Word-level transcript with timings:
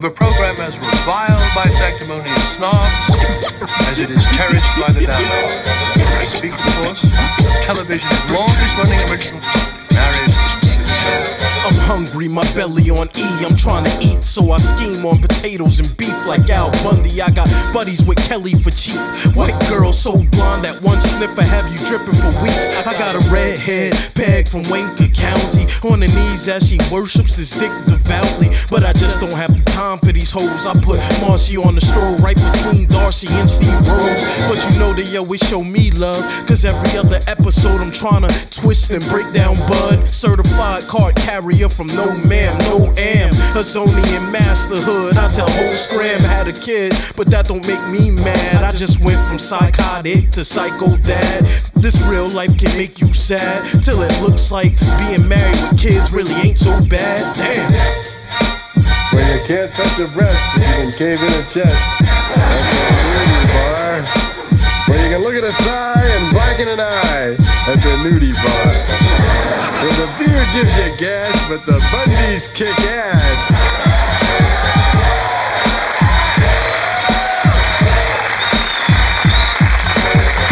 The 0.00 0.08
program 0.08 0.56
as 0.60 0.78
reviled 0.78 1.50
by 1.54 1.68
sanctimonious 1.68 2.56
snobs 2.56 2.94
as 3.86 3.98
it 3.98 4.08
is 4.08 4.24
cherished 4.32 4.80
by 4.80 4.92
the 4.92 5.04
downtrodden. 5.04 5.49
Hungry, 11.90 12.28
my 12.28 12.46
belly 12.54 12.88
on 12.88 13.08
E. 13.18 13.26
I'm 13.42 13.56
trying 13.56 13.84
to 13.84 13.94
eat, 13.98 14.22
so 14.22 14.52
I 14.52 14.58
scheme 14.58 15.04
on 15.04 15.18
potatoes 15.18 15.80
and 15.80 15.90
beef 15.98 16.14
like 16.24 16.48
Al 16.48 16.70
Bundy. 16.86 17.20
I 17.20 17.30
got 17.30 17.50
buddies 17.74 18.06
with 18.06 18.18
Kelly 18.28 18.54
for 18.54 18.70
cheap. 18.70 19.02
White 19.34 19.58
girl 19.68 19.92
so 19.92 20.12
blonde 20.12 20.62
that 20.62 20.78
one 20.82 21.00
sniffer 21.00 21.42
have 21.42 21.66
you 21.72 21.78
dripping 21.86 22.14
for 22.22 22.30
weeks. 22.42 22.70
I 22.86 22.94
got 22.94 23.16
a 23.16 23.22
redhead 23.34 23.98
peg 24.14 24.46
from 24.46 24.62
Wanker 24.70 25.10
County 25.10 25.66
on 25.82 26.02
her 26.02 26.14
knees 26.14 26.46
as 26.46 26.68
she 26.68 26.78
worships 26.92 27.34
this 27.34 27.50
dick 27.58 27.72
devoutly. 27.86 28.50
But 28.70 28.84
I 28.84 28.92
just 28.92 29.18
don't 29.18 29.34
have 29.34 29.50
the 29.50 29.64
time 29.70 29.98
for 29.98 30.12
these 30.12 30.30
hoes. 30.30 30.66
I 30.66 30.74
put 30.74 31.02
Marcy 31.26 31.56
on 31.56 31.74
the 31.74 31.80
stroll 31.80 32.14
right 32.18 32.38
between 32.38 32.86
Darcy 32.86 33.26
and 33.34 33.50
Steve 33.50 33.80
Rhodes. 33.90 34.22
But 34.46 34.62
you 34.70 34.78
know 34.78 34.92
that 34.94 35.06
they 35.10 35.18
always 35.18 35.40
show 35.40 35.64
me 35.64 35.90
love, 35.90 36.22
cause 36.46 36.64
every 36.64 36.96
other 36.96 37.18
episode 37.26 37.80
I'm 37.80 37.90
trying 37.90 38.22
to 38.22 38.32
twist 38.50 38.90
and 38.90 39.02
break 39.08 39.32
down 39.32 39.56
Bud. 39.66 40.06
Certified 40.06 40.84
card 40.84 41.16
carrier 41.16 41.68
from 41.80 41.96
no 41.96 42.12
ma'am, 42.28 42.58
no 42.68 42.92
am. 42.98 43.32
Amazonian 43.56 44.30
masterhood. 44.30 45.16
I 45.16 45.32
tell 45.32 45.48
whole 45.48 45.74
scram 45.76 46.20
had 46.20 46.46
a 46.46 46.52
kid, 46.52 46.92
but 47.16 47.28
that 47.28 47.46
don't 47.48 47.66
make 47.66 47.80
me 47.88 48.10
mad. 48.10 48.64
I 48.64 48.72
just 48.72 49.02
went 49.02 49.18
from 49.24 49.38
psychotic 49.38 50.30
to 50.32 50.44
psycho 50.44 50.98
dad. 51.08 51.40
This 51.72 51.96
real 52.04 52.28
life 52.28 52.52
can 52.58 52.76
make 52.76 53.00
you 53.00 53.10
sad 53.14 53.64
till 53.82 54.02
it 54.02 54.12
looks 54.20 54.52
like 54.52 54.78
being 55.08 55.26
married 55.26 55.56
with 55.56 55.80
kids 55.80 56.12
really 56.12 56.34
ain't 56.44 56.58
so 56.58 56.84
bad. 56.84 57.32
Damn. 57.32 57.72
When 59.16 59.24
you 59.32 59.40
can't 59.48 59.72
touch 59.72 59.98
a 60.00 60.08
breast, 60.12 60.44
you 60.56 60.60
can 60.60 60.92
cave 61.00 61.22
in 61.24 61.32
a 61.32 61.44
chest. 61.48 61.84
Nudie 63.08 63.44
bar. 63.56 64.04
Where 64.84 65.00
you 65.00 65.16
can 65.16 65.22
look 65.24 65.32
at 65.32 65.48
a 65.48 65.56
thigh 65.64 66.12
and 66.12 66.28
blacken 66.50 66.68
an 66.68 66.80
eye. 66.80 67.36
That's 67.66 67.84
a 67.84 67.96
nudie 68.02 68.34
bar. 68.34 68.74
Where 69.80 69.92
the 69.92 70.08
beer 70.18 70.44
gives 70.52 70.76
you 70.76 70.92
gas, 70.98 71.48
but 71.48 71.64
the 71.66 71.78
Bundys 71.90 72.52
kick 72.54 72.78
ass. 72.88 74.20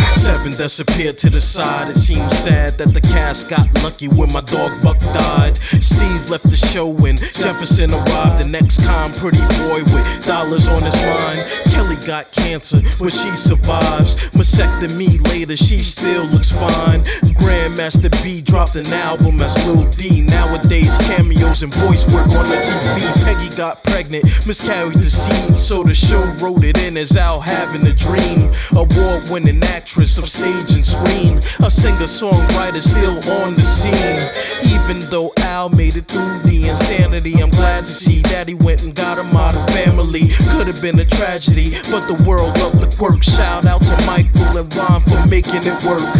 Seven 0.08 0.56
disappeared 0.56 1.18
to 1.18 1.30
the 1.30 1.40
side. 1.40 1.88
It 1.88 1.96
seems 1.96 2.32
sad 2.32 2.74
that 2.78 2.94
the 2.94 3.00
cast 3.00 3.48
got 3.48 3.66
lucky 3.82 4.08
when 4.08 4.32
my 4.32 4.40
dog 4.42 4.80
Buck 4.82 4.98
died. 5.00 5.56
Steve 5.56 6.30
left 6.30 6.48
the 6.48 6.56
show 6.56 6.86
when 6.86 7.16
Jefferson 7.16 7.92
arrived. 7.92 8.38
The 8.38 8.48
next 8.48 8.84
con 8.84 9.12
pretty 9.14 9.40
boy 9.60 9.82
with 9.92 10.26
dollars 10.26 10.68
on 10.68 10.82
his 10.82 10.96
mind. 11.02 11.48
Kelly 11.78 11.94
got 12.04 12.32
cancer, 12.32 12.80
but 12.98 13.12
she 13.12 13.36
survives. 13.36 14.30
Mastectomy 14.30 15.22
later, 15.30 15.56
she 15.56 15.78
still 15.78 16.24
looks 16.24 16.50
fine. 16.50 17.02
Grandmaster 17.38 18.10
B 18.20 18.40
dropped 18.40 18.74
an 18.74 18.86
album 18.88 19.40
as 19.40 19.54
Lil 19.64 19.88
D. 19.92 20.22
Nowadays, 20.22 20.98
cameos 20.98 21.62
and 21.62 21.72
voice 21.72 22.08
work 22.08 22.26
on 22.30 22.48
the 22.48 22.56
TV. 22.56 22.98
Peggy 23.24 23.56
got 23.56 23.84
pregnant, 23.84 24.24
miscarried 24.44 24.98
the 24.98 25.04
seed, 25.04 25.56
so 25.56 25.84
the 25.84 25.94
show 25.94 26.24
wrote 26.42 26.64
it 26.64 26.82
in 26.82 26.96
as 26.96 27.16
Al 27.16 27.40
having 27.40 27.86
a 27.86 27.94
dream. 27.94 28.50
Award 28.72 29.22
winning 29.30 29.62
actress 29.62 30.18
of 30.18 30.28
stage 30.28 30.72
and 30.72 30.84
screen. 30.84 31.38
A 31.64 31.70
singer 31.70 32.10
songwriter 32.10 32.82
still 32.82 33.18
on 33.38 33.54
the 33.54 33.62
scene. 33.62 34.26
Even 34.66 35.08
though 35.10 35.32
Al 35.38 35.68
made 35.68 35.94
it 35.94 36.06
through 36.06 36.40
the 36.40 36.68
insanity, 36.68 37.40
I'm 37.40 37.50
glad 37.50 37.84
to 37.84 37.92
see 37.92 38.20
that 38.22 38.48
he 38.48 38.54
went 38.54 38.82
and 38.82 38.94
got 38.96 39.18
a 39.18 39.22
modern 39.22 39.66
family. 39.68 40.28
Could 40.50 40.66
have 40.66 40.82
been 40.82 40.98
a 40.98 41.04
tragedy, 41.04 41.67
but 41.90 42.06
the 42.06 42.22
world 42.26 42.58
loved 42.58 42.80
the 42.80 42.96
quirk. 42.96 43.22
Shout 43.22 43.64
out 43.64 43.84
to 43.84 43.96
Michael 44.06 44.58
and 44.58 44.74
Ron 44.76 45.00
for 45.00 45.26
making 45.26 45.64
it 45.64 45.82
work. 45.84 46.14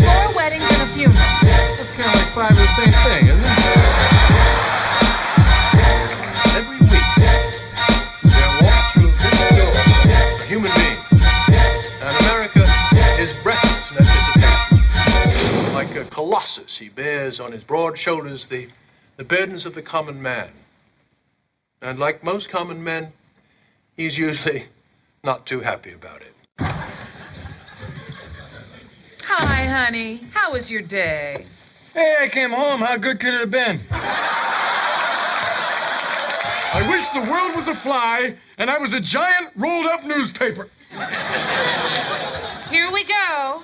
Four 0.00 0.36
weddings 0.36 0.64
and 0.64 0.82
a 0.82 0.86
funeral. 0.94 1.14
That's 1.42 1.92
kind 1.92 2.08
of 2.08 2.16
like 2.16 2.32
five 2.32 2.50
of 2.52 2.56
the 2.58 2.66
same 2.68 2.92
thing, 3.04 3.26
isn't 3.28 3.44
it? 3.44 4.28
every 6.58 6.78
week. 6.90 7.08
There 8.24 8.52
walks 8.62 8.92
through 8.92 9.12
this 9.12 9.38
door 9.56 9.72
a 9.76 10.44
human 10.46 10.72
being. 10.74 10.98
And 12.02 12.14
America 12.24 12.64
is 13.20 13.32
breathless 13.42 13.90
in 13.92 13.98
anticipation. 14.06 15.72
Like 15.72 15.94
a 15.94 16.04
colossus, 16.06 16.78
he 16.78 16.88
bears 16.88 17.40
on 17.40 17.52
his 17.52 17.62
broad 17.62 17.98
shoulders 17.98 18.46
the, 18.46 18.68
the 19.16 19.24
burdens 19.24 19.66
of 19.66 19.74
the 19.74 19.82
common 19.82 20.20
man. 20.22 20.50
And 21.80 21.98
like 21.98 22.24
most 22.24 22.48
common 22.48 22.82
men, 22.82 23.12
he's 23.98 24.16
usually 24.16 24.64
not 25.22 25.44
too 25.44 25.60
happy 25.60 25.92
about 25.92 26.22
it. 26.22 26.32
Hi, 29.24 29.66
honey. 29.66 30.22
How 30.32 30.52
was 30.52 30.70
your 30.70 30.80
day? 30.80 31.44
Hey, 31.92 32.16
I 32.20 32.28
came 32.28 32.52
home. 32.52 32.80
How 32.80 32.96
good 32.96 33.20
could 33.20 33.34
it 33.34 33.40
have 33.40 33.50
been? 33.50 33.80
I 36.70 36.86
wish 36.88 37.08
the 37.08 37.20
world 37.30 37.54
was 37.54 37.68
a 37.68 37.74
fly 37.74 38.36
and 38.56 38.70
I 38.70 38.78
was 38.78 38.94
a 38.94 39.00
giant 39.00 39.50
rolled 39.56 39.84
up 39.86 40.04
newspaper. 40.04 40.68
Here 42.70 42.90
we 42.90 43.04
go. 43.04 43.62